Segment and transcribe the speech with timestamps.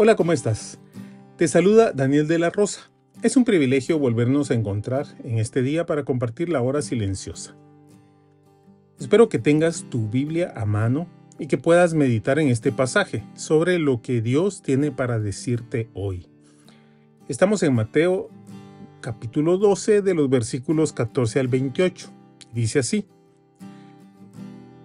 [0.00, 0.78] Hola, ¿cómo estás?
[1.36, 2.88] Te saluda Daniel de la Rosa.
[3.20, 7.56] Es un privilegio volvernos a encontrar en este día para compartir la hora silenciosa.
[9.00, 13.80] Espero que tengas tu Biblia a mano y que puedas meditar en este pasaje sobre
[13.80, 16.28] lo que Dios tiene para decirte hoy.
[17.26, 18.30] Estamos en Mateo
[19.00, 22.08] capítulo 12 de los versículos 14 al 28.
[22.54, 23.04] Dice así.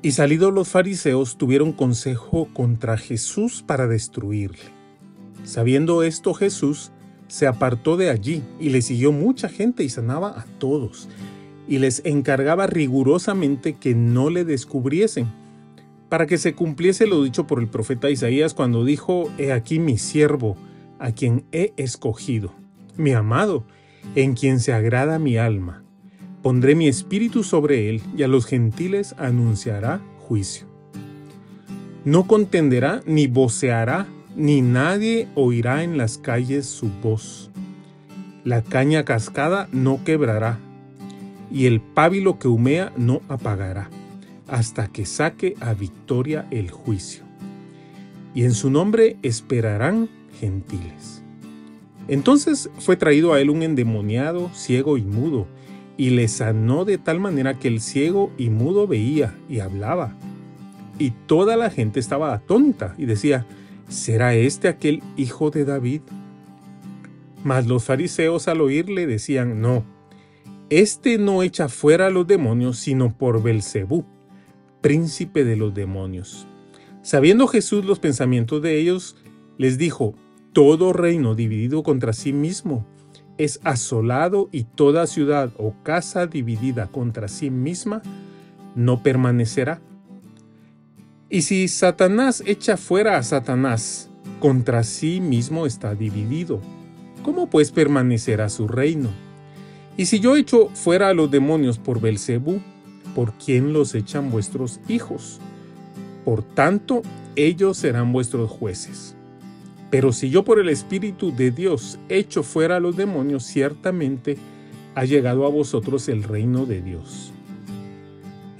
[0.00, 4.81] Y salidos los fariseos tuvieron consejo contra Jesús para destruirle.
[5.44, 6.92] Sabiendo esto Jesús
[7.28, 11.08] se apartó de allí y le siguió mucha gente y sanaba a todos
[11.68, 15.26] y les encargaba rigurosamente que no le descubriesen,
[16.08, 19.96] para que se cumpliese lo dicho por el profeta Isaías cuando dijo, He aquí mi
[19.96, 20.56] siervo,
[20.98, 22.52] a quien he escogido,
[22.96, 23.64] mi amado,
[24.14, 25.82] en quien se agrada mi alma.
[26.42, 30.66] Pondré mi espíritu sobre él y a los gentiles anunciará juicio.
[32.04, 37.50] No contenderá ni voceará ni nadie oirá en las calles su voz.
[38.44, 40.58] La caña cascada no quebrará,
[41.50, 43.90] y el pábilo que humea no apagará,
[44.48, 47.22] hasta que saque a victoria el juicio.
[48.34, 50.08] Y en su nombre esperarán
[50.40, 51.22] gentiles.
[52.08, 55.46] Entonces fue traído a él un endemoniado, ciego y mudo,
[55.96, 60.16] y le sanó de tal manera que el ciego y mudo veía y hablaba.
[60.98, 63.46] Y toda la gente estaba atónita y decía,
[63.92, 66.02] ¿será este aquel hijo de David?
[67.44, 69.84] Mas los fariseos al oírle decían, no,
[70.70, 74.04] este no echa fuera a los demonios, sino por Belcebú,
[74.80, 76.46] príncipe de los demonios.
[77.02, 79.16] Sabiendo Jesús los pensamientos de ellos,
[79.58, 80.14] les dijo,
[80.52, 82.86] todo reino dividido contra sí mismo
[83.38, 88.02] es asolado y toda ciudad o casa dividida contra sí misma
[88.74, 89.80] no permanecerá.
[91.32, 96.60] Y si Satanás echa fuera a Satanás, contra sí mismo está dividido.
[97.22, 99.08] ¿Cómo pues permanecerá su reino?
[99.96, 102.60] Y si yo echo fuera a los demonios por Belcebú,
[103.14, 105.40] ¿por quién los echan vuestros hijos?
[106.26, 107.00] Por tanto,
[107.34, 109.16] ellos serán vuestros jueces.
[109.90, 114.36] Pero si yo por el Espíritu de Dios echo fuera a los demonios, ciertamente
[114.94, 117.32] ha llegado a vosotros el reino de Dios.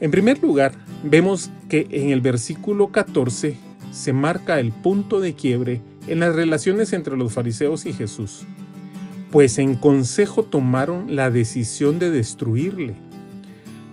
[0.00, 0.72] En primer lugar,
[1.04, 3.56] vemos que en el versículo 14
[3.92, 8.42] se marca el punto de quiebre en las relaciones entre los fariseos y Jesús,
[9.30, 12.94] pues en consejo tomaron la decisión de destruirle.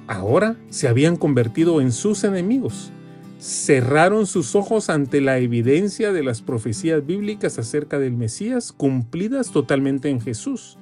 [0.07, 2.91] Ahora se habían convertido en sus enemigos,
[3.39, 10.09] cerraron sus ojos ante la evidencia de las profecías bíblicas acerca del Mesías cumplidas totalmente
[10.09, 10.77] en Jesús.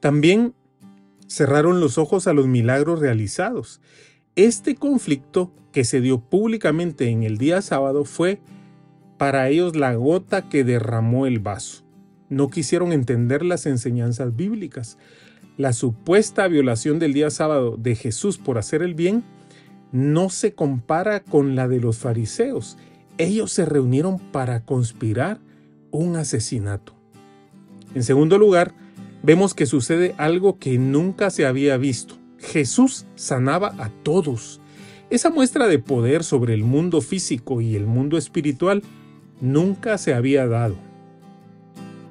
[0.00, 0.52] También
[1.28, 3.80] cerraron los ojos a los milagros realizados
[4.46, 8.40] este conflicto que se dio públicamente en el día sábado fue
[9.18, 11.84] para ellos la gota que derramó el vaso.
[12.30, 14.96] No quisieron entender las enseñanzas bíblicas.
[15.58, 19.24] La supuesta violación del día sábado de Jesús por hacer el bien
[19.92, 22.78] no se compara con la de los fariseos.
[23.18, 25.38] Ellos se reunieron para conspirar
[25.90, 26.94] un asesinato.
[27.94, 28.72] En segundo lugar,
[29.22, 32.19] vemos que sucede algo que nunca se había visto.
[32.40, 34.60] Jesús sanaba a todos.
[35.10, 38.82] Esa muestra de poder sobre el mundo físico y el mundo espiritual
[39.40, 40.76] nunca se había dado.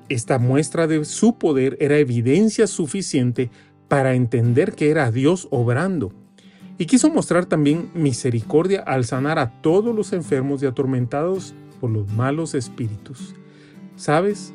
[0.07, 3.49] Esta muestra de su poder era evidencia suficiente
[3.87, 6.11] para entender que era Dios obrando.
[6.77, 12.11] Y quiso mostrar también misericordia al sanar a todos los enfermos y atormentados por los
[12.13, 13.35] malos espíritus.
[13.95, 14.53] ¿Sabes?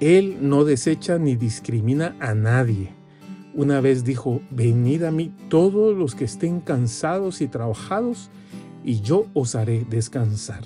[0.00, 2.99] Él no desecha ni discrimina a nadie
[3.54, 8.30] una vez dijo, venid a mí todos los que estén cansados y trabajados,
[8.84, 10.62] y yo os haré descansar.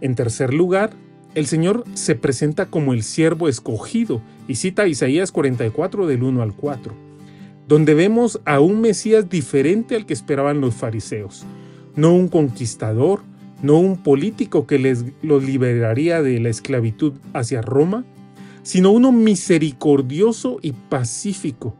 [0.00, 0.90] En tercer lugar,
[1.34, 6.54] el Señor se presenta como el siervo escogido y cita Isaías 44 del 1 al
[6.54, 6.94] 4,
[7.66, 11.44] donde vemos a un Mesías diferente al que esperaban los fariseos,
[11.96, 13.20] no un conquistador,
[13.62, 18.04] no un político que les los liberaría de la esclavitud hacia Roma,
[18.64, 21.76] sino uno misericordioso y pacífico,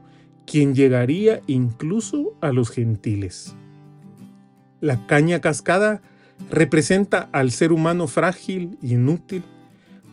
[0.47, 3.57] quien llegaría incluso a los gentiles.
[4.81, 6.03] La caña cascada
[6.51, 9.43] representa al ser humano frágil, inútil,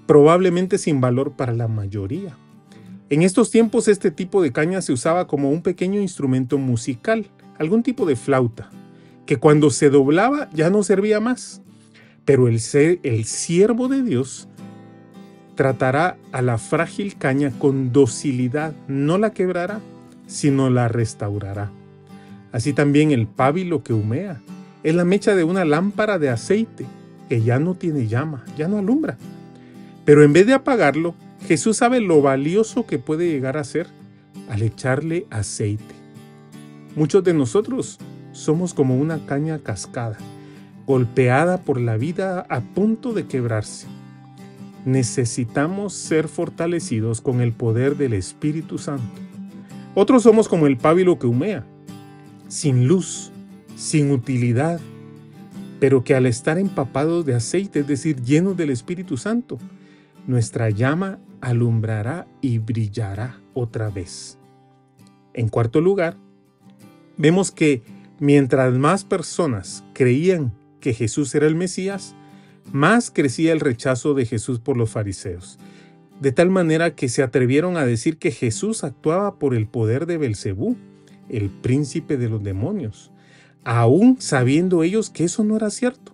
[0.07, 2.37] probablemente sin valor para la mayoría.
[3.09, 7.27] En estos tiempos este tipo de caña se usaba como un pequeño instrumento musical,
[7.59, 8.69] algún tipo de flauta,
[9.25, 11.61] que cuando se doblaba ya no servía más.
[12.23, 14.47] Pero el, ser, el siervo de Dios
[15.55, 19.79] tratará a la frágil caña con docilidad, no la quebrará,
[20.27, 21.71] sino la restaurará.
[22.51, 24.41] Así también el pábilo que humea
[24.83, 26.85] es la mecha de una lámpara de aceite
[27.29, 29.17] que ya no tiene llama, ya no alumbra.
[30.05, 31.15] Pero en vez de apagarlo,
[31.47, 33.87] Jesús sabe lo valioso que puede llegar a ser
[34.49, 35.95] al echarle aceite.
[36.95, 37.99] Muchos de nosotros
[38.31, 40.17] somos como una caña cascada,
[40.85, 43.87] golpeada por la vida a punto de quebrarse.
[44.85, 49.21] Necesitamos ser fortalecidos con el poder del Espíritu Santo.
[49.93, 51.65] Otros somos como el pábilo que humea,
[52.47, 53.31] sin luz,
[53.75, 54.79] sin utilidad,
[55.79, 59.57] pero que al estar empapados de aceite, es decir, llenos del Espíritu Santo,
[60.27, 64.37] nuestra llama alumbrará y brillará otra vez.
[65.33, 66.17] En cuarto lugar,
[67.17, 67.83] vemos que
[68.19, 72.15] mientras más personas creían que Jesús era el Mesías,
[72.71, 75.59] más crecía el rechazo de Jesús por los fariseos,
[76.19, 80.17] de tal manera que se atrevieron a decir que Jesús actuaba por el poder de
[80.17, 80.77] Belcebú,
[81.29, 83.11] el príncipe de los demonios,
[83.63, 86.13] aún sabiendo ellos que eso no era cierto.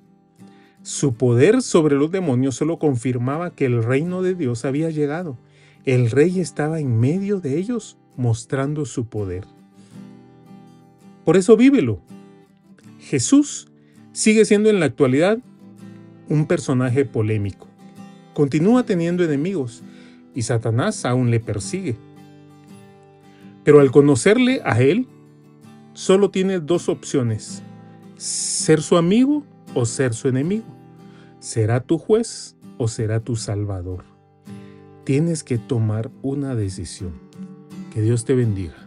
[0.83, 5.38] Su poder sobre los demonios solo confirmaba que el reino de Dios había llegado.
[5.83, 9.45] El rey estaba en medio de ellos mostrando su poder.
[11.25, 11.99] Por eso vívelo.
[12.99, 13.67] Jesús
[14.13, 15.39] sigue siendo en la actualidad
[16.29, 17.68] un personaje polémico.
[18.33, 19.83] Continúa teniendo enemigos
[20.33, 21.97] y Satanás aún le persigue.
[23.63, 25.07] Pero al conocerle a él,
[25.94, 27.63] solo tiene dos opciones,
[28.18, 29.44] ser su amigo
[29.74, 30.65] o ser su enemigo.
[31.39, 34.06] ¿Será tu juez o será tu salvador?
[35.03, 37.13] Tienes que tomar una decisión.
[37.94, 38.87] Que Dios te bendiga.